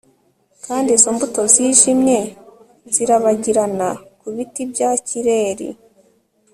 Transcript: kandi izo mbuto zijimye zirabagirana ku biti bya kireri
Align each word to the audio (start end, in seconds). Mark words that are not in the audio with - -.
kandi 0.65 0.89
izo 0.97 1.09
mbuto 1.15 1.41
zijimye 1.53 2.19
zirabagirana 2.93 3.89
ku 4.19 4.27
biti 4.35 4.61
bya 4.71 4.89
kireri 5.07 5.69